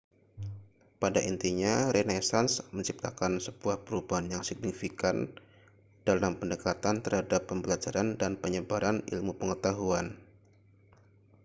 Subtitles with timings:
[1.01, 5.17] pada intinya renaisans menciptakan sebuah perubahan yang signifikan
[6.09, 10.05] dalam pendekatan terhadap pembelajaran dan penyebaran ilmu pengetahuan